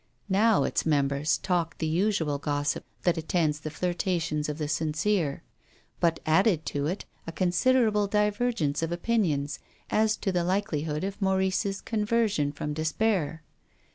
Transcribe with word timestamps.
Now 0.29 0.63
its 0.63 0.83
members 0.83 1.37
talked 1.37 1.77
the 1.77 1.85
usual 1.85 2.39
gossip 2.39 2.85
that 3.03 3.19
attends 3.19 3.59
the 3.59 3.69
flirtations 3.69 4.49
of 4.49 4.57
the 4.57 4.67
sincere, 4.67 5.43
but 5.99 6.19
added 6.25 6.65
to 6.73 6.87
it 6.87 7.05
a 7.27 7.31
considerable 7.31 8.07
divergence 8.07 8.81
of 8.81 8.91
opinions 8.91 9.59
as 9.91 10.17
to 10.17 10.31
the 10.31 10.43
likelihood 10.43 11.03
of 11.03 11.21
Maurice's 11.21 11.81
con 11.81 12.03
version 12.03 12.51
from 12.51 12.73
despair. 12.73 13.43